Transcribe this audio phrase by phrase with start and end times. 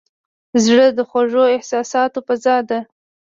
[0.65, 2.79] زړه د خوږو احساساتو فضا ده.